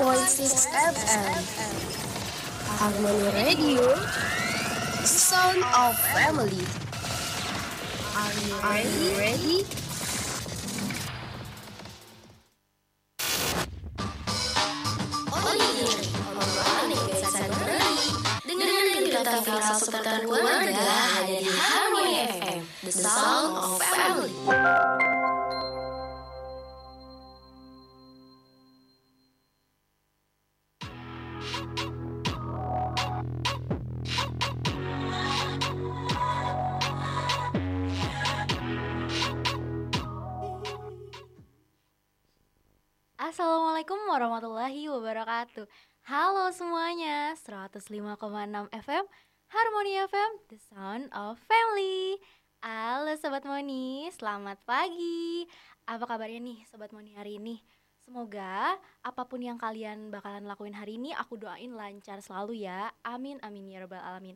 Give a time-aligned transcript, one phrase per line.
[0.00, 1.36] 101.6 FM
[2.80, 3.84] Harmony Radio
[5.04, 6.64] Sound of Family
[8.16, 9.60] Are you ready?
[9.60, 9.64] ready?
[19.20, 20.80] tentang filsafat keluarga
[21.20, 24.32] hanya di Harmony FM, The Sound of Family.
[45.30, 45.70] Wabarakatuh.
[46.10, 47.86] Halo semuanya 105,6
[48.66, 49.04] FM
[49.46, 52.18] Harmony FM The Sound of Family.
[52.58, 55.46] Halo Sobat Moni Selamat pagi.
[55.86, 57.62] Apa kabarnya nih Sobat Moni hari ini?
[58.02, 58.74] Semoga
[59.06, 62.90] apa pun yang kalian bakalan lakuin hari ini Aku doain lancar selalu ya.
[63.06, 64.34] Amin amin ya rabbal alamin.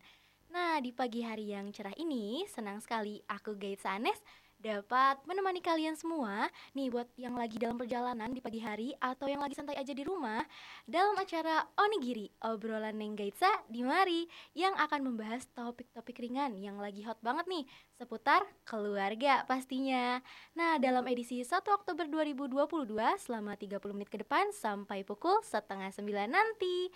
[0.54, 4.22] Nah di pagi hari yang cerah ini Senang sekali aku Gates Anes
[4.64, 9.44] dapat menemani kalian semua nih buat yang lagi dalam perjalanan di pagi hari atau yang
[9.44, 10.40] lagi santai aja di rumah
[10.88, 14.24] dalam acara Onigiri obrolan Neng Gaitsa di Mari
[14.56, 17.68] yang akan membahas topik-topik ringan yang lagi hot banget nih
[18.00, 20.24] seputar keluarga pastinya.
[20.56, 22.88] Nah, dalam edisi 1 Oktober 2022
[23.20, 26.88] selama 30 menit ke depan sampai pukul setengah 9 nanti.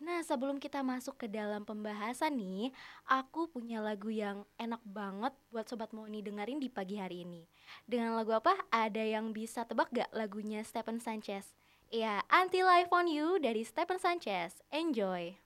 [0.00, 2.72] Nah, sebelum kita masuk ke dalam pembahasan nih,
[3.04, 7.44] aku punya lagu yang enak banget buat Sobat Moni dengerin di pagi hari ini.
[7.84, 8.56] Dengan lagu apa?
[8.72, 11.52] Ada yang bisa tebak gak lagunya Stephen Sanchez?
[11.92, 14.64] Ya, Until I Found You dari Stephen Sanchez.
[14.72, 15.36] Enjoy!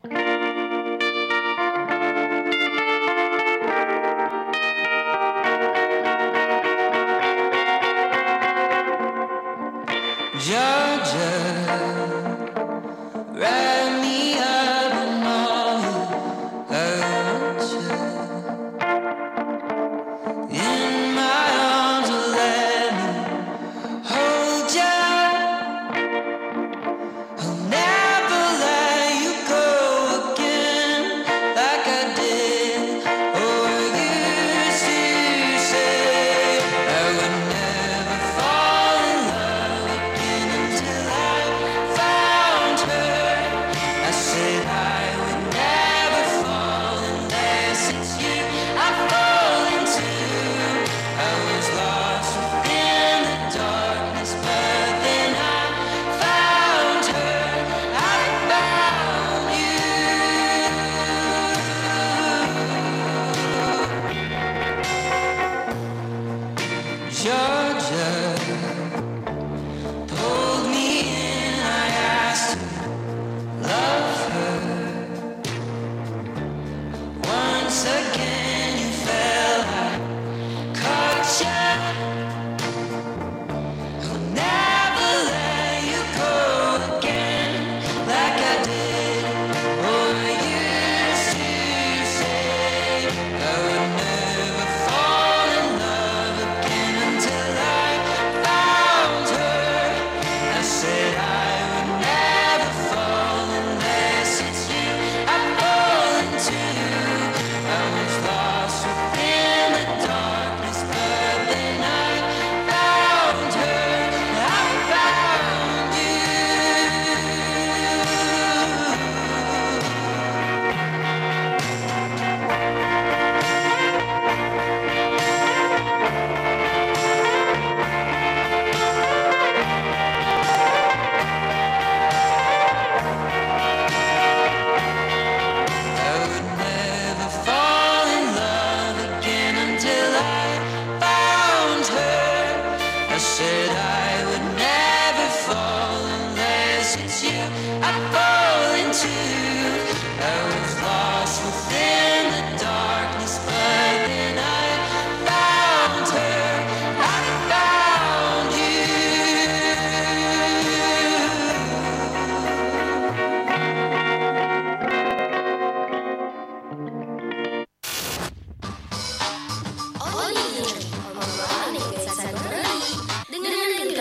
[0.00, 0.49] Georgia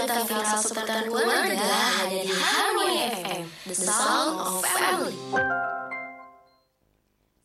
[0.09, 1.69] tentang filsafat seputar keluarga
[2.01, 5.17] hanya di Harmony FM, The Sound of Family.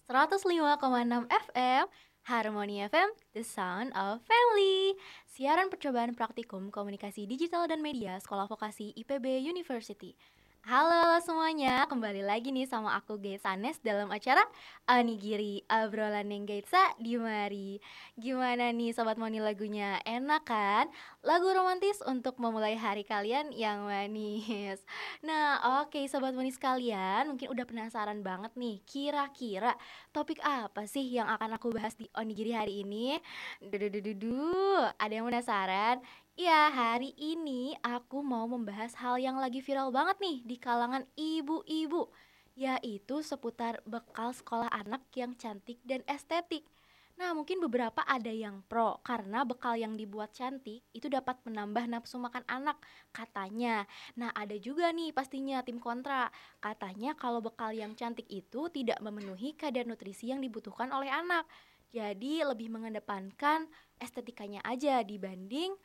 [0.08, 1.84] 105,6 FM
[2.24, 4.96] Harmony FM, the sound of family.
[5.28, 10.16] Siaran percobaan praktikum komunikasi digital dan media Sekolah Vokasi IPB University.
[10.64, 14.40] Halo semuanya, kembali lagi nih sama aku Gates Anes dalam acara
[14.88, 17.76] Onigiri Obrolan yang Gaitsa di Mari
[18.16, 20.88] Gimana nih Sobat Moni lagunya, enak kan?
[21.20, 24.80] Lagu romantis untuk memulai hari kalian yang manis
[25.20, 29.76] Nah oke Sobat Moni sekalian, mungkin udah penasaran banget nih Kira-kira
[30.16, 33.20] topik apa sih yang akan aku bahas di Onigiri hari ini?
[33.60, 36.00] Dududududu, ada yang penasaran?
[36.34, 42.10] Iya, hari ini aku mau membahas hal yang lagi viral banget nih di kalangan ibu-ibu,
[42.58, 46.66] yaitu seputar bekal sekolah anak yang cantik dan estetik.
[47.14, 52.18] Nah, mungkin beberapa ada yang pro karena bekal yang dibuat cantik itu dapat menambah nafsu
[52.18, 52.82] makan anak,
[53.14, 53.86] katanya.
[54.18, 56.34] Nah, ada juga nih pastinya tim kontra.
[56.58, 61.46] Katanya kalau bekal yang cantik itu tidak memenuhi kadar nutrisi yang dibutuhkan oleh anak.
[61.94, 63.70] Jadi lebih mengedepankan
[64.02, 65.78] estetikanya aja dibanding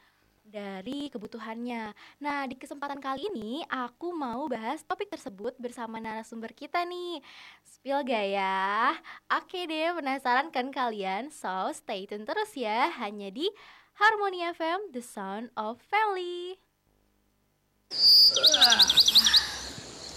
[0.50, 1.94] dari kebutuhannya.
[2.20, 7.22] Nah, di kesempatan kali ini aku mau bahas topik tersebut bersama narasumber kita nih.
[7.62, 8.98] Spill gak ya?
[9.30, 11.30] Oke deh, penasaran kan kalian?
[11.30, 13.48] So, stay tune terus ya, hanya di
[13.96, 16.58] Harmony FM, The Sound of Family.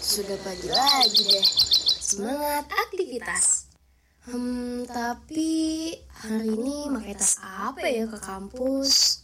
[0.03, 1.47] Sudah pagi lagi deh.
[2.03, 3.73] Semangat aktivitas.
[4.23, 9.22] Hmm, tapi hari ini pakai tas apa ya ke kampus?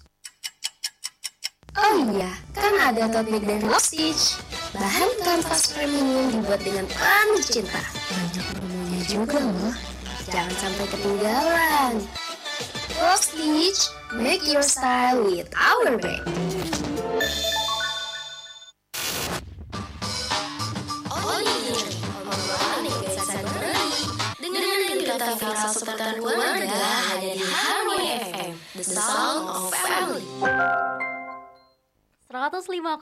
[1.78, 4.42] Oh iya, kan ada bag dari Love Stitch.
[4.74, 7.82] Bahan kanvas premium dibuat dengan penuh cinta.
[8.10, 9.74] Banyak promonya juga loh.
[10.30, 11.94] Jangan sampai ketinggalan.
[12.98, 16.26] Love Stitch, make your style with our bag.
[22.90, 24.04] Gaitsa Nurani.
[24.42, 26.82] Dengerin cerita viral seputar keluarga
[27.14, 29.69] hanya di Harmony FM, the sound of.
[32.30, 32.94] 105,6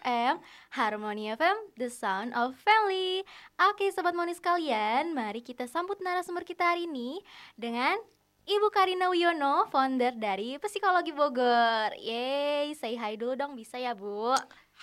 [0.00, 0.34] FM
[0.72, 3.20] Harmony FM The Sound of Family
[3.60, 7.20] Oke Sobat Moni sekalian Mari kita sambut narasumber kita hari ini
[7.52, 8.00] Dengan
[8.48, 14.32] Ibu Karina Wiono Founder dari Psikologi Bogor Yeay Say hi dulu dong bisa ya Bu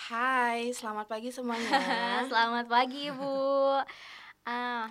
[0.05, 1.69] Hai, selamat pagi semuanya.
[2.29, 3.29] Selamat pagi Bu
[4.43, 4.89] ah,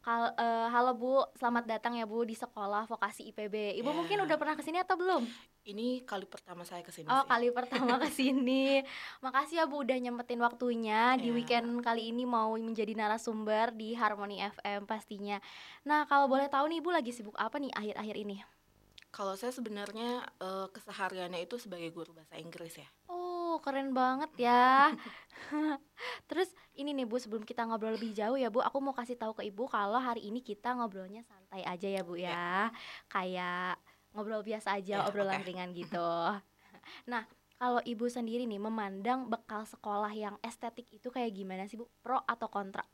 [0.00, 3.96] kal- eh, Halo Bu, selamat datang ya Bu di sekolah vokasi IPB Ibu Ya.
[3.96, 5.24] mungkin udah pernah ke sini atau belum?
[5.66, 7.28] Ini kali pertama saya ke sini Oh sih.
[7.28, 8.86] kali pertama ke sini.
[9.18, 11.34] Makasih ya Bu udah nyempetin waktunya di Ya.
[11.34, 15.42] weekend kali ini mau menjadi narasumber di Harmony FM pastinya.
[15.82, 18.36] Nah kalau boleh tahu nih Bu lagi sibuk apa nih akhir-akhir ini?
[19.10, 22.86] Kalau saya sebenarnya eh, kesehariannya itu sebagai guru bahasa Inggris ya.
[23.10, 24.94] Oh keren banget ya.
[26.30, 29.34] Terus ini nih Bu sebelum kita ngobrol lebih jauh ya Bu, aku mau kasih tahu
[29.34, 32.70] ke Ibu kalau hari ini kita ngobrolnya santai aja ya Bu ya.
[33.08, 33.82] Kayak
[34.16, 35.46] ngobrol biasa aja, Ya, obrolan oke.
[35.46, 36.00] ringan gitu.
[37.12, 37.26] Nah,
[37.60, 41.86] kalau Ibu sendiri nih memandang bekal sekolah yang estetik itu kayak gimana sih Bu?
[42.04, 42.84] Pro atau kontra?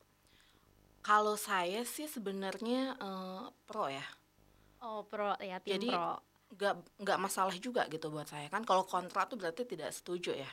[1.03, 4.07] Kalau saya sih sebenarnya eh, pro ya.
[4.83, 6.19] Oh, pro ya, tim Jadi, pro.
[6.53, 8.63] Nggak nggak masalah juga gitu buat saya kan.
[8.69, 10.51] Kalau kontra tuh berarti tidak setuju ya.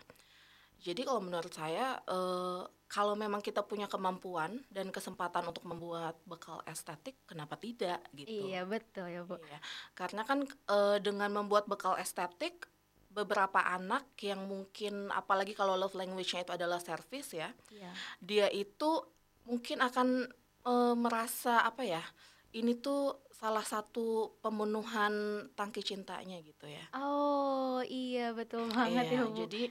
[0.80, 6.64] Jadi kalau menurut saya eh, kalau memang kita punya kemampuan dan kesempatan untuk membuat bekal
[6.66, 8.50] estetik, kenapa tidak gitu.
[8.50, 9.38] Iya, betul ya, Bu.
[9.38, 9.60] Iya,
[9.94, 12.66] karena kan eh, dengan membuat bekal estetik
[13.14, 17.92] beberapa anak yang mungkin apalagi kalau love language-nya itu adalah service ya, Iya.
[18.22, 19.02] dia itu
[19.46, 20.26] mungkin akan
[20.66, 22.02] eh, merasa apa ya?
[22.50, 25.12] Ini tuh salah satu pemenuhan
[25.56, 26.84] tangki cintanya gitu ya.
[26.92, 29.36] Oh, iya betul banget ya, Iya, Bu.
[29.40, 29.62] jadi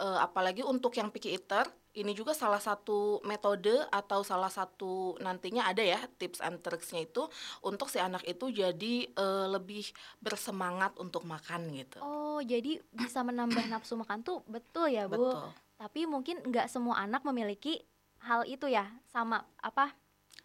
[0.00, 5.68] eh, apalagi untuk yang picky eater, ini juga salah satu metode atau salah satu nantinya
[5.68, 7.28] ada ya tips and tricksnya itu
[7.60, 9.84] untuk si anak itu jadi eh, lebih
[10.24, 12.00] bersemangat untuk makan gitu.
[12.00, 15.20] Oh, jadi bisa menambah nafsu makan tuh betul ya, Bu.
[15.20, 15.52] Betul.
[15.76, 17.84] Tapi mungkin nggak semua anak memiliki
[18.24, 19.92] hal itu ya, sama apa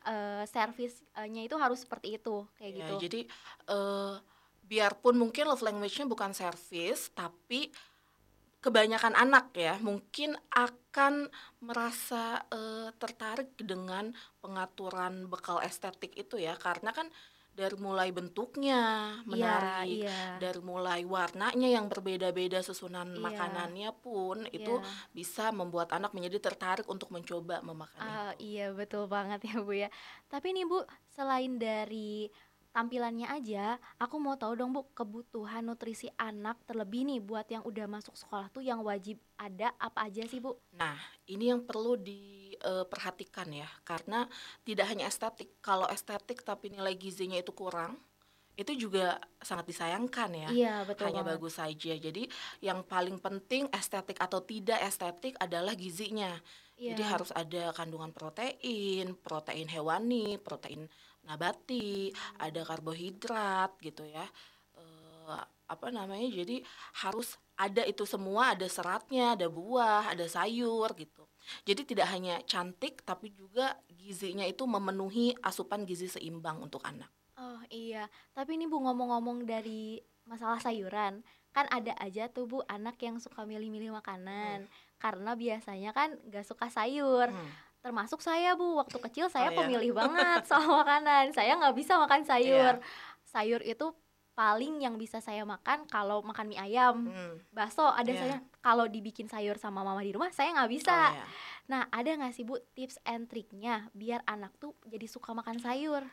[0.06, 2.94] eh servisnya itu harus seperti itu, kayak Ya, gitu.
[3.08, 3.20] jadi
[3.72, 4.16] eh,
[4.64, 7.72] biarpun mungkin love language-nya bukan service, tapi
[8.64, 11.28] kebanyakan anak ya mungkin akan
[11.60, 17.12] merasa eh, tertarik dengan pengaturan bekal estetik itu ya, karena kan
[17.54, 18.82] dari mulai bentuknya
[19.14, 20.42] Iya, menarik, iya.
[20.42, 23.22] dari mulai warnanya yang berbeda-beda susunan Iya.
[23.22, 24.90] makanannya pun itu Iya.
[25.14, 28.02] bisa membuat anak menjadi tertarik untuk mencoba memakan
[28.34, 28.50] itu.
[28.58, 29.90] iya betul banget ya Bu ya.
[30.28, 32.28] Tapi nih Bu, selain dari
[32.74, 37.86] tampilannya aja, aku mau tahu dong Bu, kebutuhan nutrisi anak terlebih nih buat yang udah
[37.86, 40.58] masuk sekolah tuh yang wajib ada apa aja sih Bu?
[40.74, 40.98] Nah,
[41.30, 41.94] ini yang perlu
[42.64, 44.26] diperhatikan ya, karena
[44.64, 45.60] tidak hanya estetik.
[45.60, 48.00] Kalau estetik tapi nilai gizinya itu kurang,
[48.56, 50.50] itu juga sangat disayangkan ya.
[50.54, 51.34] Iya, betul Hanya banget.
[51.36, 51.94] bagus saja.
[51.98, 52.24] Jadi
[52.62, 56.38] yang paling penting estetik atau tidak estetik adalah gizinya.
[56.78, 57.12] Jadi Iya.
[57.18, 60.90] harus ada kandungan protein, protein hewani, protein
[61.26, 64.26] nabati, ada karbohidrat gitu ya.
[64.78, 66.30] Eh, apa namanya?
[66.30, 66.62] Jadi
[67.06, 71.26] harus ada itu semua, ada seratnya, ada buah, ada sayur gitu.
[71.64, 77.10] Jadi tidak hanya cantik tapi juga gizinya itu memenuhi asupan gizi seimbang untuk anak.
[77.36, 81.20] Oh iya, tapi ini Bu ngomong-ngomong dari masalah sayuran,
[81.52, 86.70] kan ada aja tuh Bu anak yang suka milih-milih makanan karena biasanya kan gak suka
[86.70, 87.28] sayur.
[87.28, 87.50] Hmm.
[87.82, 89.60] Termasuk saya Bu, waktu kecil saya Oh, iya?
[89.60, 91.36] pemilih banget soal makanan.
[91.36, 92.80] Saya nggak bisa makan sayur.
[93.26, 93.92] Sayur itu
[94.34, 97.38] paling yang bisa saya makan kalau makan mie ayam, Hmm.
[97.52, 98.18] bakso ada Iya.
[98.18, 98.38] saya.
[98.64, 100.96] Kalau dibikin sayur sama mama di rumah saya nggak bisa.
[100.96, 101.26] Oh, ya.
[101.68, 106.08] Nah ada nggak sih Bu tips and triknya biar anak tuh jadi suka makan sayur?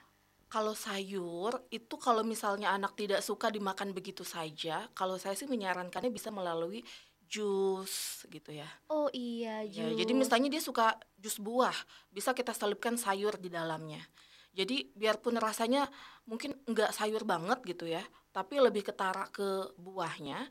[0.50, 6.10] Kalau sayur itu kalau misalnya anak tidak suka dimakan begitu saja, kalau saya sih menyarankannya
[6.10, 6.82] bisa melalui
[7.30, 8.66] jus gitu ya.
[8.90, 10.02] Oh iya, Ya, jus.
[10.02, 11.74] jadi misalnya dia suka jus buah,
[12.10, 14.02] bisa kita selipkan sayur di dalamnya.
[14.50, 15.86] Jadi biarpun rasanya
[16.26, 18.02] mungkin enggak sayur banget gitu ya,
[18.34, 20.50] tapi lebih ketara ke buahnya.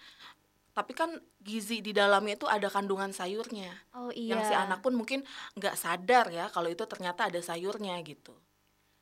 [0.73, 1.11] Tapi kan
[1.41, 3.73] gizi di dalamnya itu ada kandungan sayurnya.
[3.97, 4.37] Oh iya.
[4.37, 5.25] Yang si anak pun mungkin
[5.57, 8.33] nggak sadar ya kalau itu ternyata ada sayurnya gitu.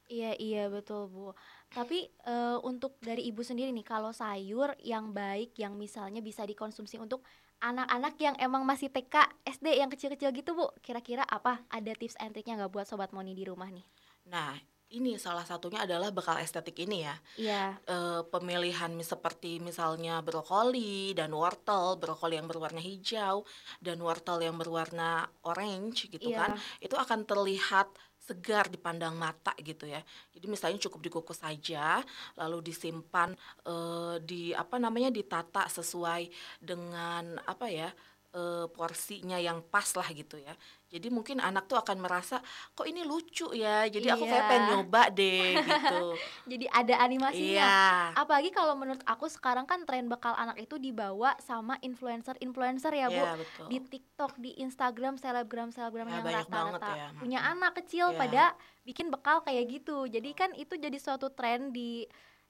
[0.08, 1.36] Iya iya betul Bu.
[1.68, 6.96] Tapi eh, untuk dari ibu sendiri nih, kalau sayur yang baik, yang misalnya bisa dikonsumsi
[6.96, 7.28] untuk
[7.60, 11.60] anak-anak yang emang masih TK, SD yang kecil-kecil gitu Bu, kira-kira apa?
[11.68, 13.84] Ada tips and triknya nggak buat sobat Moni di rumah nih?
[14.32, 14.56] Nah,
[14.89, 17.15] ini salah satunya adalah bekal estetik ini ya.
[17.36, 17.63] Iya.
[17.84, 23.44] eh, pemilihan seperti misalnya brokoli dan wortel, brokoli yang berwarna hijau
[23.84, 26.39] dan wortel yang berwarna orange gitu Iya.
[26.39, 30.03] kan, itu akan terlihat segar dipandang mata gitu ya.
[30.36, 32.03] Jadi misalnya cukup dikukus saja,
[32.36, 33.32] lalu disimpan
[33.63, 36.27] eh, di apa namanya ditata sesuai
[36.60, 37.88] dengan apa ya
[38.36, 40.51] eh, porsinya yang pas lah gitu ya.
[40.88, 42.39] Jadi mungkin anak tuh akan merasa
[42.72, 44.48] kok ini lucu ya, jadi aku kayak Iya.
[44.48, 46.00] pengen nyoba deh gitu.
[46.51, 47.67] Jadi ada animasinya.
[47.67, 48.15] Iya.
[48.15, 53.20] Apalagi kalau menurut aku sekarang kan tren bekal anak itu dibawa sama influencer-influencer ya Bu.
[53.20, 53.65] Iya, betul.
[53.67, 57.08] Di TikTok, di Instagram, selebgram-selebgram Ya, yang rata-rata ya.
[57.13, 57.53] punya Mm-mm.
[57.53, 58.17] anak kecil Iya.
[58.17, 58.44] pada
[58.82, 60.08] bikin bekal kayak gitu.
[60.08, 62.08] Jadi kan itu jadi suatu tren di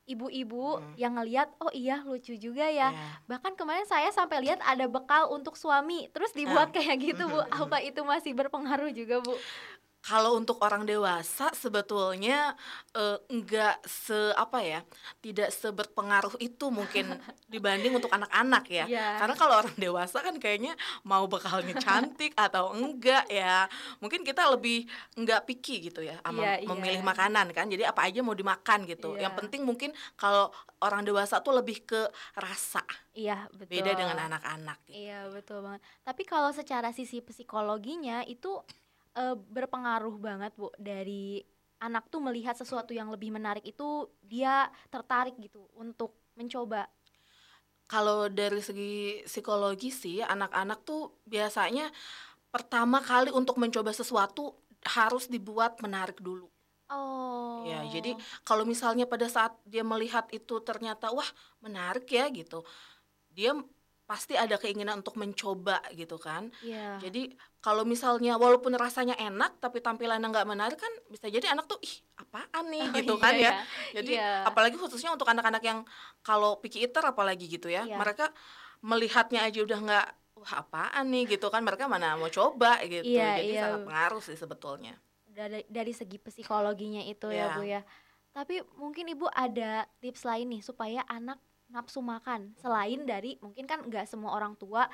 [0.07, 0.93] ibu-ibu Mm.
[0.95, 2.89] yang ngeliat oh iya lucu juga ya.
[2.89, 3.05] Iya.
[3.27, 6.73] Bahkan kemarin saya sampai lihat ada bekal untuk suami terus dibuat Ah.
[6.73, 7.37] kayak gitu Bu.
[7.37, 7.61] Mm-mm.
[7.61, 9.35] Apa itu masih berpengaruh juga Bu?
[10.01, 12.55] Kalau untuk orang dewasa sebetulnya
[12.95, 14.79] eh, enggak se apa ya,
[15.19, 17.11] tidak seberpengaruh itu mungkin
[17.53, 18.85] dibanding untuk anak-anak ya.
[18.87, 19.07] Iya.
[19.19, 23.67] Karena kalau orang dewasa kan kayaknya mau bekalnya cantik atau enggak ya.
[23.99, 24.87] Mungkin kita lebih
[25.19, 26.67] enggak picky gitu ya sama Iya, iya.
[26.71, 27.67] memilih makanan kan.
[27.67, 29.17] Jadi apa aja mau dimakan gitu.
[29.17, 29.27] Iya.
[29.27, 32.01] Yang penting mungkin kalau orang dewasa tuh lebih ke
[32.37, 32.85] rasa.
[33.17, 33.81] Iya, betul.
[33.81, 35.03] Beda dengan anak-anak gitu.
[35.03, 35.81] Iya betul banget.
[36.05, 38.61] Tapi kalau secara sisi psikologinya itu
[39.17, 41.41] eh, berpengaruh banget bu dari
[41.81, 46.89] anak tuh melihat sesuatu yang lebih menarik itu dia tertarik gitu untuk mencoba.
[47.87, 51.87] Kalau dari segi psikologi sih, anak-anak tuh biasanya
[52.51, 56.51] pertama kali untuk mencoba sesuatu harus dibuat menarik dulu.
[56.87, 57.67] Oh.
[57.67, 58.15] Ya, jadi
[58.47, 61.27] kalau misalnya pada saat dia melihat itu ternyata wah
[61.59, 62.63] menarik ya gitu,
[63.31, 63.55] dia
[64.07, 66.47] pasti ada keinginan untuk mencoba gitu kan.
[66.63, 66.95] Iya.
[67.03, 71.75] Jadi kalau misalnya walaupun rasanya enak tapi tampilannya nggak menarik kan bisa jadi anak tuh
[71.83, 73.41] ih apaan nih Oh, gitu iya, kan ya.
[73.43, 73.53] iya.
[73.93, 74.31] Jadi Iya.
[74.47, 75.79] apalagi khususnya untuk anak-anak yang
[76.23, 77.99] kalau picky eater apalagi gitu ya, Iya.
[77.99, 78.31] mereka
[78.79, 83.03] melihatnya aja udah nggak wah apaan nih gitu kan mereka mana mau coba gitu.
[83.03, 83.61] Iya, Jadi iya.
[83.67, 84.95] sangat pengaruh sih sebetulnya.
[85.27, 87.45] dari dari segi psikologinya itu Iya.
[87.45, 87.81] ya bu ya.
[88.31, 91.37] Tapi mungkin ibu ada tips lain nih supaya anak
[91.67, 94.87] nafsu makan selain dari mungkin kan nggak semua orang tua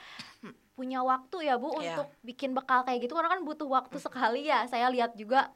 [0.73, 2.01] punya waktu ya bu Iya.
[2.01, 4.65] untuk bikin bekal kayak gitu karena kan butuh waktu sekali ya.
[4.65, 5.53] Saya lihat juga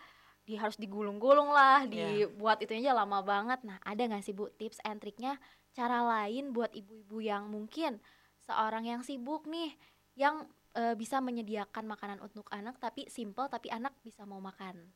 [0.48, 2.30] dia harus digulung-gulung lah, Iya.
[2.32, 3.60] dibuat itu aja lama banget.
[3.66, 5.42] Nah ada nggak sih bu tips and triknya
[5.74, 7.98] cara lain buat ibu-ibu yang mungkin
[8.46, 9.74] seorang yang sibuk nih
[10.16, 10.46] yang
[10.78, 14.94] eh, bisa menyediakan makanan untuk anak tapi simple tapi anak bisa mau makan.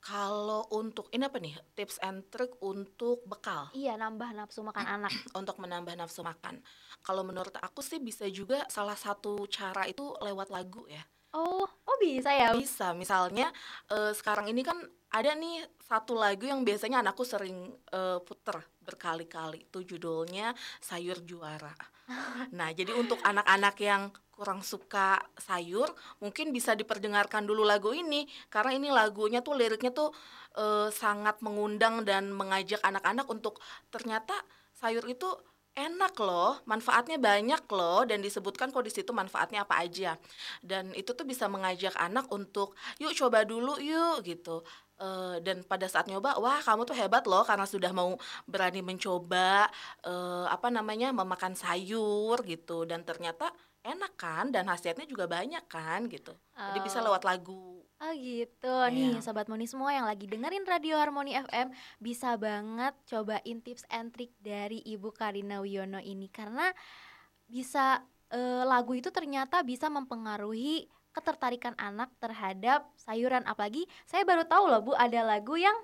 [0.00, 5.12] Kalau untuk ini apa nih tips and trick untuk bekal Iya, nambah nafsu makan anak.
[5.36, 6.64] untuk menambah nafsu makan.
[7.04, 11.04] Kalau menurut aku sih bisa juga salah satu cara itu lewat lagu ya.
[11.30, 12.50] Oh, oh bisa ya?
[12.58, 13.54] Bisa, misalnya
[13.86, 14.78] eh, sekarang ini kan
[15.14, 19.70] ada nih satu lagu yang biasanya anakku sering eh, puter berkali-kali.
[19.70, 21.74] Itu judulnya Sayur Juara.
[22.58, 25.86] Nah, jadi untuk anak-anak yang kurang suka sayur,
[26.18, 30.10] mungkin bisa diperdengarkan dulu lagu ini karena ini lagunya tuh liriknya tuh
[30.58, 33.62] eh, sangat mengundang dan mengajak anak-anak untuk
[33.94, 34.34] ternyata
[34.74, 35.28] sayur itu
[35.80, 40.20] enak loh, manfaatnya banyak loh dan disebutkan kok di situ manfaatnya apa aja.
[40.60, 44.60] Dan itu tuh bisa mengajak anak untuk yuk coba dulu yuk gitu.
[45.00, 49.64] Eh, dan pada saat nyoba, wah kamu tuh hebat loh karena sudah mau berani mencoba
[50.04, 53.48] eh, apa namanya memakan sayur gitu dan ternyata
[53.80, 56.36] enak kan dan khasiatnya juga banyak kan gitu.
[56.52, 57.08] Jadi bisa Oh.
[57.08, 57.79] lewat lagu.
[58.00, 58.74] Oh gitu.
[58.88, 59.20] Nih Iya.
[59.20, 61.68] Sobat Moni semua yang lagi dengerin Radio Harmoni FM
[62.00, 66.32] Bisa banget cobain tips and trick dari Ibu Karina Wiono ini.
[66.32, 66.72] Karena
[67.44, 68.00] bisa
[68.32, 73.44] eh, lagu itu ternyata bisa mempengaruhi ketertarikan anak terhadap sayuran.
[73.44, 75.76] Apalagi saya baru tahu loh Bu ada lagu yang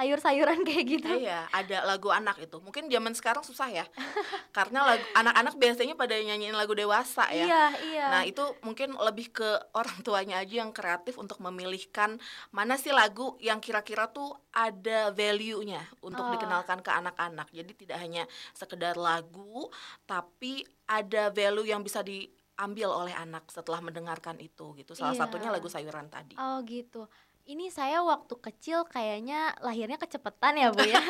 [0.00, 2.56] sayur-sayuran kayak gitu Iya, ada lagu anak itu.
[2.56, 3.84] Mungkin zaman sekarang susah ya.
[4.56, 7.44] Karena lagu anak-anak biasanya pada nyanyiin lagu dewasa ya.
[7.44, 12.16] Iya iya Nah, itu mungkin lebih ke orang tuanya aja yang kreatif untuk memilihkan
[12.50, 16.32] mana sih lagu yang kira-kira tuh ada value-nya untuk Oh.
[16.32, 17.48] dikenalkan ke anak-anak.
[17.50, 19.68] Jadi tidak hanya sekedar lagu,
[20.04, 24.92] tapi ada value yang bisa diambil oleh anak setelah mendengarkan itu gitu.
[24.92, 25.20] Salah Iya.
[25.20, 26.34] satunya lagu sayuran tadi.
[26.36, 27.06] Oh gitu.
[27.50, 31.02] Ini saya waktu kecil kayaknya lahirnya kecepetan ya Bu ya.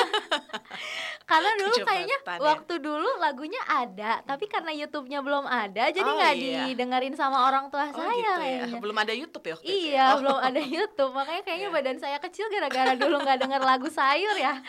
[1.30, 2.48] karena dulu kayaknya Kecepetan ya.
[2.48, 6.64] waktu dulu lagunya ada, tapi karena YouTube-nya belum ada, jadi Oh, nggak iya.
[6.64, 8.36] didengerin sama orang tua Oh saya gitu ya.
[8.40, 8.78] kayaknya.
[8.80, 9.84] Belum ada YouTube ya waktu itu ya?
[9.84, 10.16] Iya, Oh.
[10.18, 11.76] belum ada YouTube, makanya kayaknya Iya.
[11.76, 14.54] badan saya kecil gara-gara dulu nggak denger lagu sayur ya.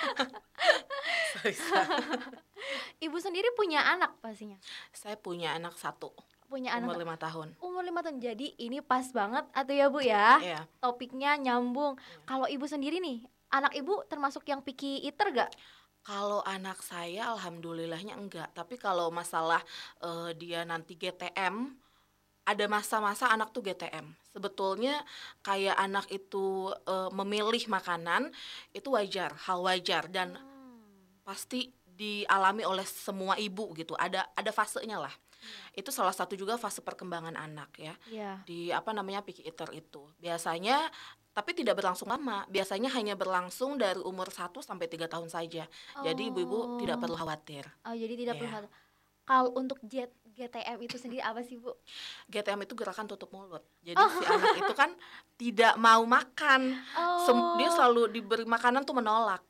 [3.06, 4.60] Ibu sendiri punya anak pastinya,
[4.92, 6.12] Saya punya anak satu,
[6.52, 7.48] punya umur anak lima tahun.
[7.64, 8.20] umur lima tahun.
[8.20, 10.36] Jadi ini pas banget atau ya Bu ya?
[10.44, 10.60] Iya.
[10.84, 11.96] Topiknya nyambung.
[12.28, 15.52] Kalau ibu sendiri nih, anak ibu termasuk yang picky eater gak?
[16.04, 19.64] Kalau anak saya alhamdulillahnya enggak, tapi kalau masalah
[20.04, 21.72] eh, dia nanti GTM
[22.42, 24.12] ada masa-masa anak tuh GTM.
[24.36, 25.00] Sebetulnya
[25.46, 28.34] kayak anak itu eh, memilih makanan
[28.76, 30.36] itu wajar, hal wajar dan
[31.22, 31.70] pasti
[32.02, 33.94] dialami oleh semua ibu gitu.
[33.94, 35.14] Ada ada fasenya lah.
[35.72, 38.32] Itu salah satu juga fase perkembangan anak ya Iya.
[38.44, 40.02] di apa namanya picky eater itu.
[40.18, 40.90] Biasanya
[41.32, 42.44] tapi tidak berlangsung lama.
[42.46, 45.64] Biasanya hanya berlangsung dari umur 1 sampai 3 tahun saja.
[45.98, 47.02] Jadi ibu-ibu tidak Oh.
[47.02, 47.64] perlu khawatir.
[47.84, 48.56] Oh jadi tidak perlu Iya.
[48.58, 48.74] khawatir.
[49.22, 51.72] Kalau untuk jet GTM itu sendiri apa sih Bu?
[52.28, 53.62] GTM itu gerakan tutup mulut.
[53.80, 54.92] Jadi si anak itu kan
[55.42, 56.76] tidak mau makan.
[57.22, 57.74] Sem- dia Oh.
[57.74, 59.42] selalu diberi makanan tuh menolak.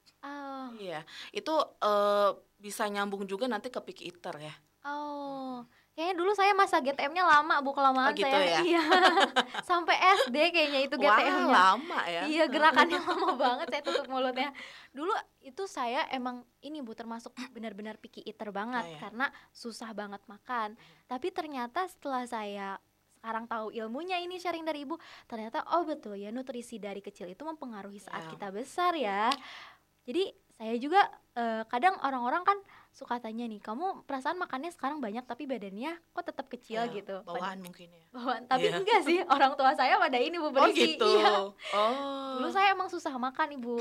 [0.82, 1.02] Iya.
[1.32, 4.54] Itu eh, bisa nyambung juga nanti ke picky eater ya.
[4.84, 5.62] oh.
[5.92, 8.58] Kayaknya dulu saya masa GTM-nya lama Bu kelamaan Oh, gitu saya.
[8.58, 8.60] ya?
[8.64, 8.84] Iya.
[9.70, 11.52] Sampai SD kayaknya itu Wah, GTM-nya.
[11.52, 12.22] lama ya.
[12.26, 14.56] Iya gerakannya lama banget saya tutup mulutnya.
[14.90, 19.00] Dulu itu saya emang ini bu termasuk benar-benar picky eater banget Oh, iya.
[19.04, 20.80] karena susah banget makan.
[21.06, 22.80] Tapi ternyata setelah saya
[23.12, 24.96] sekarang tahu ilmunya ini sharing dari ibu,
[25.28, 28.32] ternyata oh betul ya nutrisi dari kecil itu mempengaruhi saat Iya.
[28.32, 29.28] kita besar ya.
[30.02, 31.02] Jadi saya juga
[31.34, 32.58] eh, kadang orang-orang kan
[32.92, 37.24] suka tanya nih, kamu perasaan makannya sekarang banyak tapi badannya kok tetap kecil Ya, gitu.
[37.24, 38.04] Bawaan mungkin ya.
[38.12, 38.46] bawaan.
[38.46, 38.78] Tapi Iya.
[38.78, 40.94] enggak sih, orang tua saya pada ini bu Oh berisi.
[40.94, 41.08] gitu.
[41.18, 41.50] Iya.
[41.74, 42.36] Oh.
[42.38, 43.80] Dulu saya emang susah makan ibu.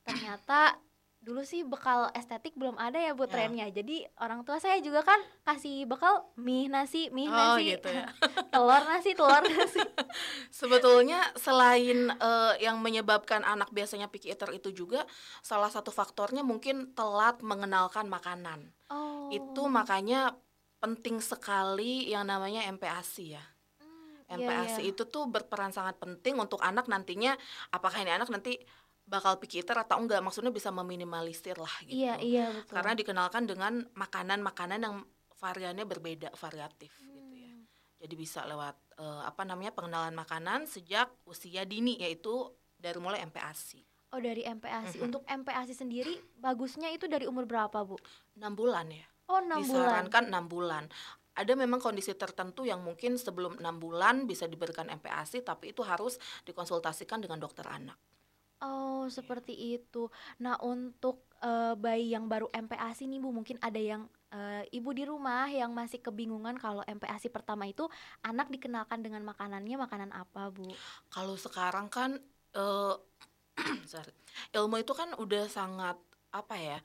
[0.00, 0.78] Ternyata
[1.24, 3.32] dulu sih bekal estetik belum ada ya bu Ya.
[3.32, 3.66] trennya.
[3.72, 5.16] Jadi orang tua saya juga kan
[5.48, 8.04] kasih bekal mie nasi, mie Oh, nasi, gitu ya.
[8.52, 9.80] telur nasi, telur nasi.
[10.60, 15.08] Sebetulnya selain eh, yang menyebabkan anak biasanya picky eater itu juga
[15.40, 18.68] salah satu faktornya mungkin telat mengenalkan makanan.
[18.92, 19.32] Oh.
[19.32, 20.36] Itu makanya
[20.84, 23.44] penting sekali yang namanya MPASI ya.
[24.28, 24.92] Iya, MPASI iya.
[24.92, 27.36] itu tuh berperan sangat penting untuk anak nantinya
[27.72, 28.60] apakah ini anak nanti
[29.04, 31.92] bakal eater atau enggak maksudnya bisa meminimalisir lah gitu.
[31.92, 32.74] Iya, iya betul.
[32.74, 35.04] Karena dikenalkan dengan makanan-makanan yang
[35.36, 37.52] variannya berbeda, variatif gitu ya.
[37.52, 37.68] Hmm.
[38.00, 42.48] Jadi bisa lewat eh, apa namanya pengenalan makanan sejak usia dini yaitu
[42.80, 43.80] dari mulai MPASI.
[44.14, 45.02] Oh dari MPASI.
[45.02, 45.04] Mhm.
[45.10, 47.98] Untuk MPASI sendiri bagusnya itu dari umur berapa bu?
[48.38, 49.04] 6 bulan ya.
[49.26, 49.60] Oh 6 bulan.
[49.64, 50.84] Disarankan 6 bulan.
[51.34, 56.16] Ada memang kondisi tertentu yang mungkin sebelum 6 bulan bisa diberikan MPASI tapi itu harus
[56.46, 57.98] dikonsultasikan dengan dokter anak.
[58.64, 60.08] Oh seperti itu.
[60.40, 65.04] Nah untuk eh, bayi yang baru MPASI nih bu, mungkin ada yang eh, ibu di
[65.04, 67.84] rumah yang masih kebingungan kalau MPASI pertama itu
[68.24, 70.72] anak dikenalkan dengan makanannya makanan apa bu?
[71.12, 72.16] Kalau sekarang kan
[72.56, 72.94] eh
[73.92, 74.10] sorry,
[74.56, 76.00] ilmu itu kan udah sangat
[76.32, 76.78] apa ya?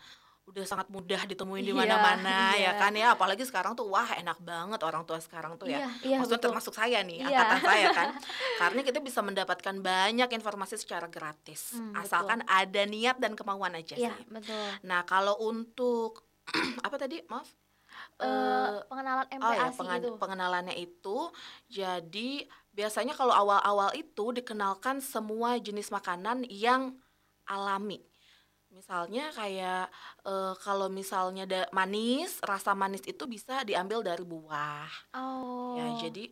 [0.50, 2.70] Udah sangat mudah ditemuin di Iya, mana-mana iya.
[2.70, 5.90] ya kan ya apalagi sekarang tuh wah enak banget orang tua sekarang tuh ya Iya,
[6.04, 6.48] iya, maksudnya betul.
[6.50, 7.28] termasuk saya nih Iya.
[7.30, 8.10] angkatan saya kan
[8.62, 12.02] karena kita bisa mendapatkan banyak informasi secara gratis Hmm, betul.
[12.02, 14.68] asalkan ada niat dan kemauan aja Iya, sih betul.
[14.82, 16.26] nah kalau untuk
[16.82, 17.48] apa tadi maaf
[18.16, 20.12] Eh, pengenalan Oh ya, MPASI pengan- itu.
[20.16, 21.18] pengenalannya itu
[21.68, 22.30] jadi
[22.70, 26.96] biasanya kalau awal-awal itu dikenalkan semua jenis makanan yang
[27.46, 28.04] alami.
[28.70, 29.90] Misalnya kayak
[30.24, 34.88] eh, kalau misalnya ada manis, rasa manis itu bisa diambil dari buah.
[35.18, 35.74] Oh.
[35.74, 36.30] Ya, jadi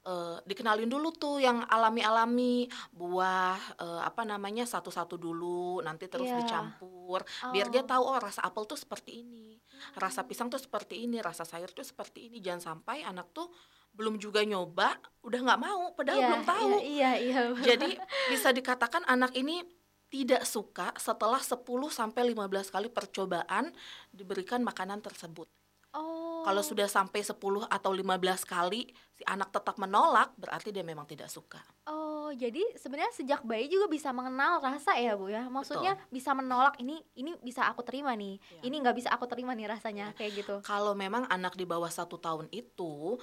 [0.00, 6.38] eh, dikenalin dulu tuh yang alami-alami buah eh, apa namanya satu-satu dulu, nanti terus Iya.
[6.40, 7.90] dicampur biar dia Oh.
[7.90, 9.58] tahu oh rasa apel tuh seperti ini,
[9.98, 12.38] rasa pisang tuh seperti ini, rasa sayur tuh seperti ini.
[12.38, 13.50] Jangan sampai anak tuh
[13.90, 14.94] belum juga nyoba,
[15.26, 16.68] udah nggak mau, padahal Iya, belum tahu.
[16.70, 17.10] Iya, iya.
[17.18, 17.42] iya.
[17.74, 17.98] Jadi
[18.30, 19.66] bisa dikatakan anak ini
[20.10, 23.70] tidak suka setelah 10 sampai 15 kali percobaan
[24.10, 25.46] diberikan makanan tersebut.
[25.94, 26.42] oh.
[26.42, 27.36] Kalau sudah sampai 10
[27.68, 31.60] atau 15 kali si anak tetap menolak, berarti dia memang tidak suka.
[31.84, 35.46] Oh, jadi sebenarnya sejak bayi juga bisa mengenal rasa ya, Bu ya.
[35.52, 38.40] Maksudnya bisa menolak ini ini bisa aku terima nih.
[38.40, 38.62] Iya.
[38.66, 40.54] Ini nggak bisa aku terima nih rasanya kayak gitu.
[40.64, 43.20] Kalau memang anak di bawah satu tahun itu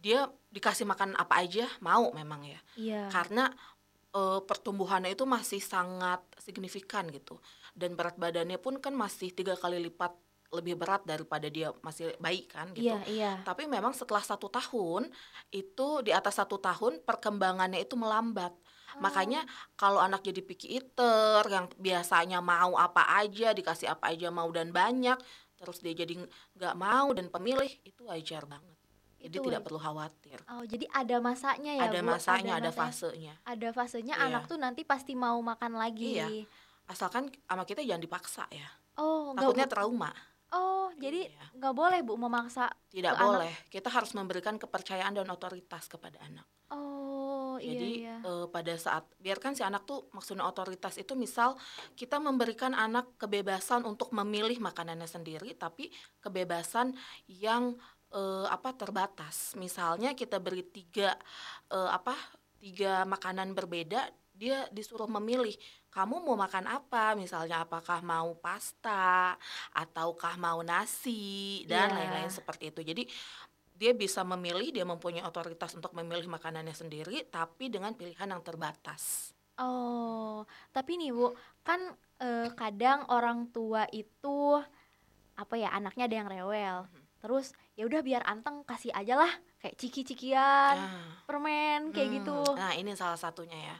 [0.00, 2.60] dia dikasih makan apa aja mau memang ya.
[2.78, 3.02] Iya.
[3.10, 3.50] Karena
[4.14, 7.38] eh, pertumbuhannya itu masih sangat signifikan gitu.
[7.74, 10.12] Dan berat badannya pun kan masih tiga kali lipat
[10.50, 12.90] lebih berat daripada dia masih bayi kan gitu.
[12.90, 13.32] Iya, iya.
[13.46, 15.06] Tapi memang setelah satu tahun
[15.54, 18.50] itu di atas satu tahun perkembangannya itu melambat.
[18.98, 19.46] Makanya
[19.78, 24.74] kalau anak jadi picky eater yang biasanya mau apa aja dikasih apa aja mau dan
[24.74, 25.14] banyak,
[25.54, 26.18] terus dia jadi
[26.58, 28.79] nggak mau dan pemilih itu wajar banget.
[29.20, 30.40] Jadi Itu tidak perlu khawatir.
[30.48, 32.08] Oh, jadi ada masanya ya, ada Bu?
[32.08, 32.88] masanya, ada masanya.
[32.88, 33.34] fasenya.
[33.44, 34.26] Ada fasenya Iya.
[34.32, 36.16] anak tuh nanti pasti mau makan lagi.
[36.16, 36.28] Iya.
[36.88, 38.66] Asalkan sama kita jangan dipaksa ya.
[38.96, 40.08] Oh, Takutnya trauma.
[40.50, 41.44] Oh, jadi Iya.
[41.54, 42.66] nggak boleh Bu memaksa.
[42.88, 43.28] Tidak ke anak.
[43.28, 43.52] boleh.
[43.68, 46.48] Kita harus memberikan kepercayaan dan otoritas kepada anak.
[46.72, 48.24] Oh, Jadi iya iya.
[48.24, 51.58] eh, pada saat biarkan si anak tuh maksudnya otoritas itu misal
[51.92, 57.76] kita memberikan anak kebebasan untuk memilih makanannya sendiri, tapi kebebasan yang
[58.14, 59.54] eh, apa terbatas.
[59.54, 61.14] Misalnya kita beri tiga
[61.70, 62.14] eh, apa
[62.60, 65.52] tiga makanan berbeda, dia disuruh memilih
[65.90, 69.34] kamu mau makan apa misalnya apakah mau pasta
[69.74, 71.96] ataukah mau nasi dan Iya.
[71.98, 73.02] lain-lain seperti itu jadi
[73.74, 79.34] dia bisa memilih dia mempunyai otoritas untuk memilih makanannya sendiri tapi dengan pilihan yang terbatas
[79.60, 81.84] Oh, tapi nih Bu, kan
[82.16, 84.56] eh, kadang orang tua itu
[85.36, 86.76] apa ya anaknya ada yang rewel.
[86.88, 86.99] Mhm.
[87.20, 92.38] Terus ya udah biar anteng kasih aja lah kayak ciki-cikian, Nah, permen kayak hmm, gitu.
[92.56, 93.76] nah ini salah satunya ya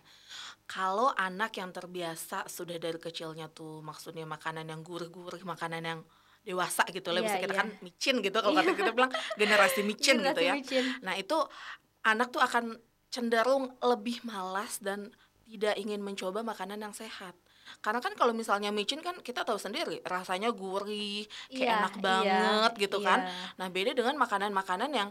[0.68, 6.00] kalau anak yang terbiasa sudah dari kecilnya tuh maksudnya makanan yang gurih-gurih makanan yang
[6.46, 7.60] dewasa gitu lah Iya, bisa kita iya.
[7.64, 10.84] kan micin gitu kalau kata kita bilang generasi micin gitu Generasi ya micin.
[11.02, 11.36] Nah, itu
[12.06, 12.64] anak tuh akan
[13.10, 15.10] cenderung lebih malas dan
[15.50, 17.34] tidak ingin mencoba makanan yang sehat.
[17.78, 22.02] Karena kan kalau misalnya micin kan kita tahu sendiri rasanya gurih, kayak Iya, enak iya,
[22.02, 23.22] banget gitu kan.
[23.22, 23.54] iya.
[23.56, 25.10] Nah, beda dengan makanan-makanan yang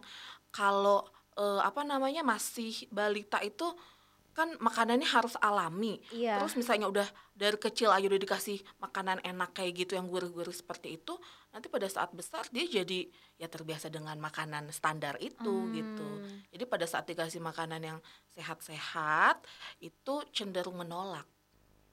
[0.51, 1.07] kalau
[1.39, 3.71] eh, apa namanya masih balita itu
[4.39, 5.99] kan makanannya harus alami.
[6.15, 6.39] Iya.
[6.39, 10.95] Terus misalnya udah dari kecil aja udah dikasih makanan enak kayak gitu yang gurih-gurih seperti
[10.95, 11.19] itu,
[11.51, 16.07] nanti pada saat besar dia jadi ya terbiasa dengan makanan standar itu gitu.
[16.07, 16.39] Hmm.
[16.55, 17.99] Jadi pada saat dikasih makanan yang
[18.31, 19.43] sehat-sehat
[19.83, 21.27] itu cenderung menolak.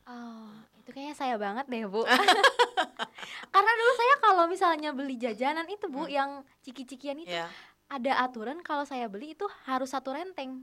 [0.06, 0.46] Oh,
[0.78, 2.06] itu kayaknya saya banget deh, Bu.
[3.54, 7.50] Karena dulu saya kalau misalnya beli jajanan itu, Bu, yang ciki-cikian itu Ya.
[7.86, 10.62] ada aturan kalau saya beli itu harus satu renteng.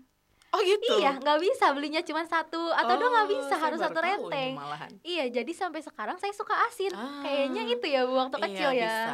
[0.54, 1.02] Oh gitu.
[1.02, 4.54] Iya, nggak bisa belinya cuma satu atau dua nggak Oh, bisa, harus satu renteng.
[5.02, 6.94] Iya, jadi sampai sekarang saya suka asin.
[6.94, 7.26] Ah.
[7.26, 8.86] Kayaknya itu ya, Bu, waktu Iya, kecil ya.
[8.86, 9.14] Bisa.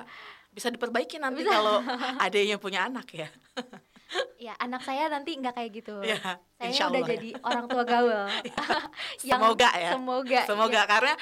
[0.50, 1.54] Bisa diperbaiki nanti Bisa.
[1.54, 1.80] kalau
[2.26, 3.30] adanya punya anak ya.
[4.40, 6.02] Ya, anak saya nanti nggak kayak gitu.
[6.02, 7.10] Iya, saya udah Allah ya.
[7.14, 8.12] jadi orang tua gaul.
[9.30, 9.92] Yang- Semoga ya.
[9.94, 10.42] Semoga.
[10.48, 10.90] Semoga iya.
[10.90, 11.14] karena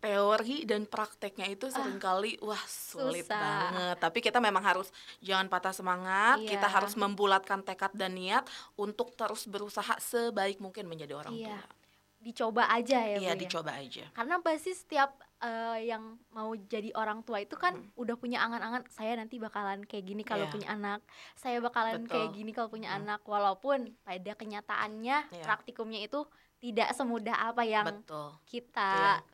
[0.00, 3.36] teori dan prakteknya itu sering kali wah sulit susah.
[3.36, 3.96] banget.
[4.00, 4.88] Tapi kita memang harus
[5.20, 6.40] jangan patah semangat.
[6.40, 6.56] Iya.
[6.56, 8.48] Kita harus membulatkan tekad dan niat
[8.80, 11.79] untuk terus berusaha sebaik mungkin menjadi orang Iya, tua.
[12.20, 13.24] Dicoba aja ya, Iya, Bu.
[13.32, 13.34] ya.
[13.34, 14.04] dicoba aja.
[14.12, 19.16] Karena pasti setiap eh, yang mau jadi orang tua itu kan udah punya angan-angan saya
[19.16, 20.52] nanti bakalan kayak gini kalau Iya.
[20.52, 21.00] punya anak.
[21.32, 22.12] Saya bakalan Betul.
[22.12, 22.98] kayak gini kalau punya Mm.
[23.00, 23.20] anak.
[23.24, 25.40] Walaupun pada kenyataannya Iya.
[25.40, 26.28] praktikumnya itu
[26.60, 28.36] tidak semudah apa yang Betul.
[28.44, 29.24] kita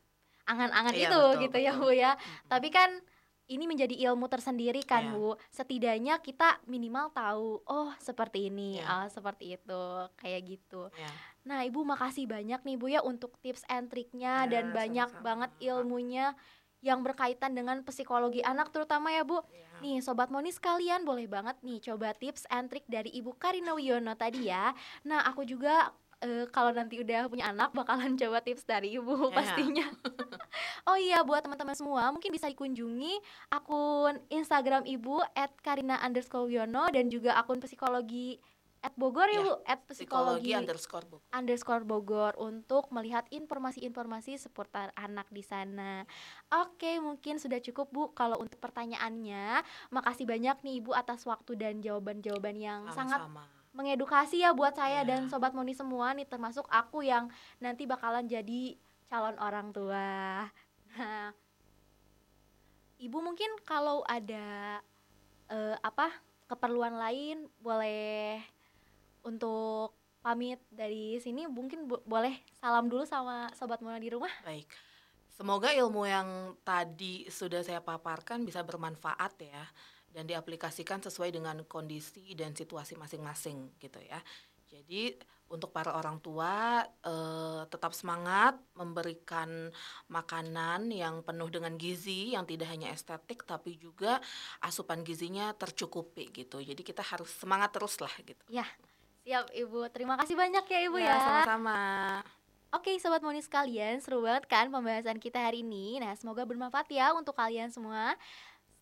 [0.47, 1.83] angan-angan Iya, itu betul, gitu ya betul.
[1.83, 2.11] Bu ya.
[2.15, 2.47] Mm-mm.
[2.47, 2.89] Tapi kan
[3.47, 5.13] ini menjadi ilmu tersendiri kan Iya.
[5.13, 5.29] Bu.
[5.47, 8.85] Setidaknya kita minimal tahu oh seperti ini, Iya.
[8.85, 9.83] ah seperti itu,
[10.15, 10.91] kayak gitu.
[10.93, 11.07] Ya.
[11.43, 15.25] Nah, Ibu makasih banyak nih Bu ya untuk tips and triknya Ya, dan banyak sama-sama.
[15.25, 16.35] banget ilmunya
[16.79, 19.39] yang berkaitan dengan psikologi anak terutama ya Bu.
[19.47, 19.65] Ya.
[19.79, 24.13] Nih Sobat Moni sekalian boleh banget nih coba tips and trick dari Ibu Karina Wiono
[24.13, 24.75] tadi ya.
[25.03, 29.35] Nah aku juga eh, kalau nanti udah punya anak bakalan coba tips dari Ibu Ya.
[29.35, 29.85] pastinya.
[30.89, 35.21] oh iya buat teman-teman semua mungkin bisa dikunjungi akun Instagram Ibu
[35.59, 38.39] @karina underscore Wiono dan juga akun psikologi
[38.77, 41.21] at Bogor ya, Ya, Bu at Psikologi psikologi underscore book.
[41.31, 46.05] underscore Bogor untuk melihat informasi-informasi seputar anak di sana.
[46.55, 49.65] Oke, mungkin sudah cukup Bu kalau untuk pertanyaannya.
[49.89, 53.49] Makasih banyak nih Ibu atas waktu dan jawaban-jawaban yang sangat Sama-sama.
[53.77, 55.13] Mengedukasi ya buat saya Ya.
[55.13, 57.29] dan sobat Moni semua nih termasuk aku yang
[57.61, 58.73] nanti bakalan jadi
[59.05, 60.49] calon orang tua.
[60.97, 61.29] Nah,
[62.97, 64.81] Ibu mungkin kalau ada
[65.47, 66.09] eh, apa
[66.49, 68.41] keperluan lain boleh
[69.21, 69.93] untuk
[70.25, 74.33] pamit dari sini mungkin bo- boleh salam dulu sama sobat Mona di rumah.
[74.41, 74.65] Baik.
[75.29, 79.61] Semoga ilmu yang tadi sudah saya paparkan bisa bermanfaat ya
[80.17, 84.17] dan diaplikasikan sesuai dengan kondisi dan situasi masing-masing gitu ya.
[84.65, 85.13] Jadi
[85.47, 89.69] untuk para orang tua eh, tetap semangat memberikan
[90.09, 94.17] makanan yang penuh dengan gizi yang tidak hanya estetik tapi juga
[94.65, 96.65] asupan gizinya tercukupi gitu.
[96.65, 98.41] Jadi kita harus semangat terus lah gitu.
[98.49, 98.65] Ya,
[99.21, 99.85] siap Ibu.
[99.93, 101.17] Terima kasih banyak ya Ibu Ya, ya.
[101.21, 101.79] sama-sama.
[102.75, 106.03] Oke sobat Moni sekalian, seru banget kan pembahasan kita hari ini.
[106.03, 108.19] Nah, semoga bermanfaat ya untuk kalian semua.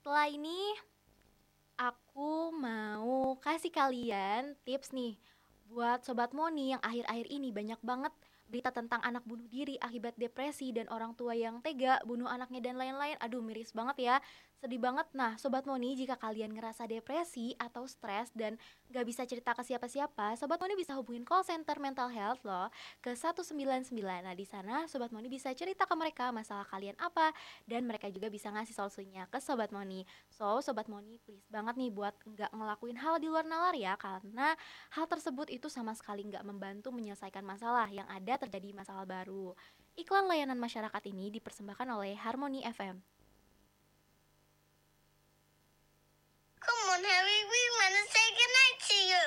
[0.01, 0.73] Setelah ini
[2.15, 5.19] aku mau kasih kalian tips nih
[5.67, 8.15] buat sobat Moni yang akhir-akhir ini banyak banget
[8.47, 12.79] berita tentang anak bunuh diri akibat depresi dan orang tua yang tega bunuh anaknya dan
[12.79, 13.19] lain-lain.
[13.19, 14.15] Aduh, miris banget ya.
[14.65, 15.05] Sedih banget.
[15.13, 18.57] Nah, sobat Moni, jika kalian ngerasa depresi atau stres dan
[18.89, 23.13] gak bisa cerita ke siapa-siapa, sobat Moni bisa hubungin call center mental health loh ke
[23.13, 23.93] 199.
[24.01, 27.29] Nah, di sana sobat Moni bisa cerita ke mereka masalah kalian apa
[27.69, 30.01] dan mereka juga bisa ngasih solusinya ke sobat Moni.
[30.33, 34.57] So, sobat Moni please banget nih buat nggak ngelakuin hal di luar nalar ya karena
[34.97, 39.53] hal tersebut itu sama sekali nggak membantu menyelesaikan masalah yang ada terjadi masalah baru.
[39.93, 43.14] Iklan layanan masyarakat ini dipersembahkan oleh Harmony FM.
[46.95, 49.25] On, Harry, we want to say goodnight to you.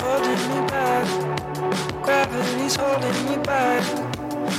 [0.00, 1.06] holding me back.
[2.78, 3.84] Holding me back.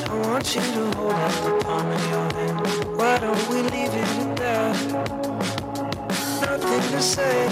[0.10, 2.58] I want you to hold out the palm of your hand.
[2.98, 4.76] Why don't we leave it at that?
[6.42, 7.48] Nothing to say,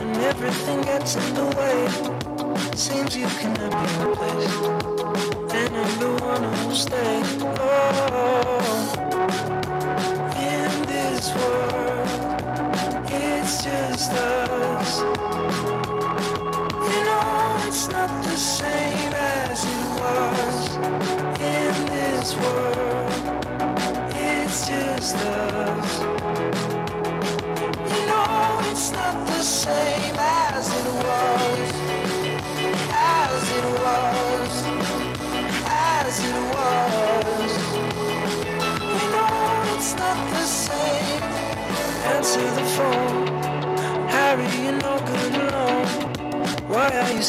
[0.00, 2.15] and everything gets in the way.
[2.76, 4.62] Seems you cannot be replaced,
[5.54, 7.22] and I'm the one who'll stay.
[7.58, 8.45] Oh,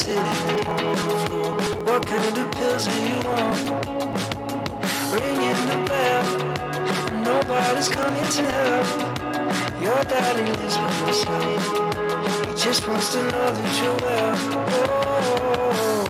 [0.04, 1.56] Floor?
[1.86, 3.70] What kind of pills do you want?
[5.12, 6.26] Ringing the bell,
[7.24, 8.88] nobody's coming to help.
[9.82, 11.62] Your daddy lives by your side.
[12.48, 14.36] He just wants to know that you're well.
[14.90, 16.06] Oh,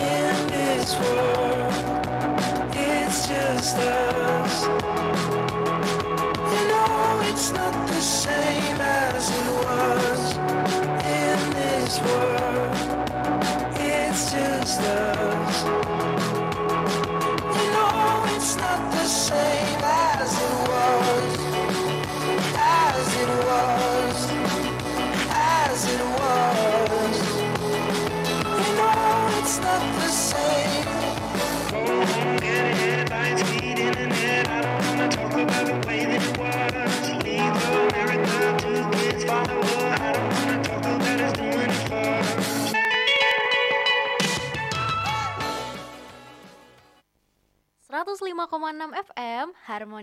[0.00, 1.74] in this world,
[2.74, 4.09] it's just us.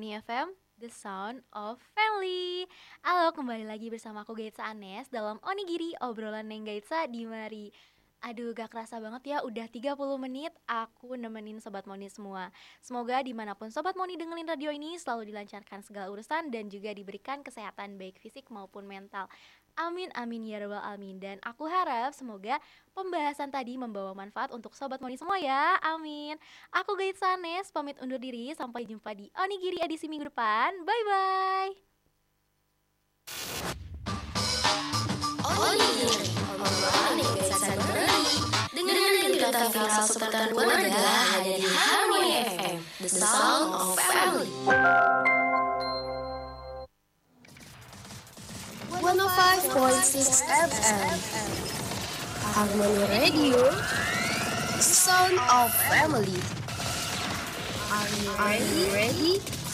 [0.07, 0.47] Harmony FM,
[0.79, 2.63] The Sound of Family.
[3.03, 7.75] Halo, kembali lagi bersama aku Gaitsa Anes dalam Onigiri, obrolan Neng Gaitsa di Mari.
[8.23, 12.49] Aduh gak kerasa banget ya udah 30 menit aku nemenin Sobat Moni semua
[12.81, 16.97] Semoga di mana pun Sobat Moni dengerin radio ini selalu dilancarkan segala urusan Dan juga
[16.97, 19.29] diberikan kesehatan baik fisik maupun mental
[19.77, 22.57] Amin amin ya rabbal alamin Dan aku harap semoga
[22.97, 26.33] pembahasan tadi membawa manfaat untuk Sobat Moni semua ya Amin
[26.73, 31.69] Aku Gait Sanes pamit undur diri Sampai jumpa di Onigiri edisi minggu depan Bye bye
[35.45, 36.27] Onigiri.
[49.01, 51.09] 105.6 FM
[52.53, 53.61] Harmony Radio
[54.81, 56.41] Sound of Family
[57.93, 58.89] Are you ready?
[58.91, 59.66] ready?